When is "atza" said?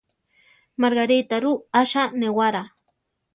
1.81-2.03